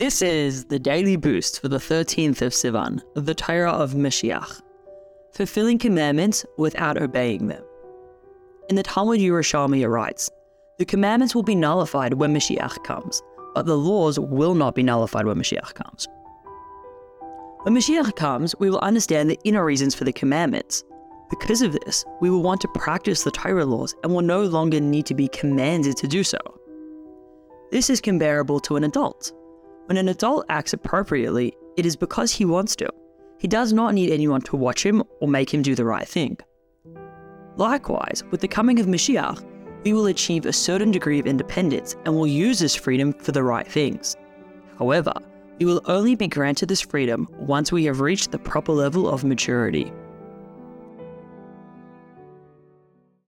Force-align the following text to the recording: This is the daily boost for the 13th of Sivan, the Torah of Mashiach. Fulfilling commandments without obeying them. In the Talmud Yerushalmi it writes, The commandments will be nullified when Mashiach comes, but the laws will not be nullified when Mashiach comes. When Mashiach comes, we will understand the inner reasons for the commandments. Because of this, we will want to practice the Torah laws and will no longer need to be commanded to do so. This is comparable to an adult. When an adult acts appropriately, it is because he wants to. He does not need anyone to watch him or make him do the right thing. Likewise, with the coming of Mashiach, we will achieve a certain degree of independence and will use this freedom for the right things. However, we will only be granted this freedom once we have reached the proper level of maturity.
This 0.00 0.22
is 0.22 0.64
the 0.64 0.80
daily 0.80 1.14
boost 1.14 1.60
for 1.60 1.68
the 1.68 1.76
13th 1.78 2.42
of 2.42 2.52
Sivan, 2.52 3.00
the 3.14 3.32
Torah 3.32 3.70
of 3.70 3.92
Mashiach. 3.92 4.60
Fulfilling 5.32 5.78
commandments 5.78 6.44
without 6.58 7.00
obeying 7.00 7.46
them. 7.46 7.62
In 8.68 8.74
the 8.74 8.82
Talmud 8.82 9.20
Yerushalmi 9.20 9.82
it 9.82 9.88
writes, 9.88 10.28
The 10.80 10.84
commandments 10.84 11.32
will 11.32 11.44
be 11.44 11.54
nullified 11.54 12.14
when 12.14 12.34
Mashiach 12.34 12.82
comes, 12.82 13.22
but 13.54 13.66
the 13.66 13.78
laws 13.78 14.18
will 14.18 14.56
not 14.56 14.74
be 14.74 14.82
nullified 14.82 15.26
when 15.26 15.36
Mashiach 15.36 15.74
comes. 15.74 16.08
When 17.62 17.76
Mashiach 17.76 18.16
comes, 18.16 18.52
we 18.58 18.70
will 18.70 18.80
understand 18.80 19.30
the 19.30 19.38
inner 19.44 19.64
reasons 19.64 19.94
for 19.94 20.02
the 20.02 20.12
commandments. 20.12 20.82
Because 21.30 21.62
of 21.62 21.70
this, 21.70 22.04
we 22.20 22.30
will 22.30 22.42
want 22.42 22.60
to 22.62 22.68
practice 22.74 23.22
the 23.22 23.30
Torah 23.30 23.64
laws 23.64 23.94
and 24.02 24.12
will 24.12 24.22
no 24.22 24.42
longer 24.42 24.80
need 24.80 25.06
to 25.06 25.14
be 25.14 25.28
commanded 25.28 25.96
to 25.98 26.08
do 26.08 26.24
so. 26.24 26.38
This 27.70 27.88
is 27.88 28.00
comparable 28.00 28.58
to 28.58 28.74
an 28.74 28.82
adult. 28.82 29.32
When 29.86 29.98
an 29.98 30.08
adult 30.08 30.46
acts 30.48 30.72
appropriately, 30.72 31.52
it 31.76 31.84
is 31.84 31.94
because 31.94 32.32
he 32.32 32.44
wants 32.44 32.74
to. 32.76 32.88
He 33.38 33.48
does 33.48 33.72
not 33.72 33.92
need 33.92 34.10
anyone 34.10 34.40
to 34.42 34.56
watch 34.56 34.84
him 34.84 35.02
or 35.20 35.28
make 35.28 35.52
him 35.52 35.60
do 35.60 35.74
the 35.74 35.84
right 35.84 36.08
thing. 36.08 36.38
Likewise, 37.56 38.24
with 38.30 38.40
the 38.40 38.48
coming 38.48 38.80
of 38.80 38.86
Mashiach, 38.86 39.44
we 39.84 39.92
will 39.92 40.06
achieve 40.06 40.46
a 40.46 40.52
certain 40.52 40.90
degree 40.90 41.18
of 41.18 41.26
independence 41.26 41.96
and 42.04 42.14
will 42.14 42.26
use 42.26 42.58
this 42.58 42.74
freedom 42.74 43.12
for 43.12 43.32
the 43.32 43.42
right 43.42 43.66
things. 43.66 44.16
However, 44.78 45.12
we 45.58 45.66
will 45.66 45.82
only 45.84 46.14
be 46.14 46.28
granted 46.28 46.68
this 46.68 46.80
freedom 46.80 47.28
once 47.32 47.70
we 47.70 47.84
have 47.84 48.00
reached 48.00 48.32
the 48.32 48.38
proper 48.38 48.72
level 48.72 49.08
of 49.08 49.22
maturity. 49.22 49.92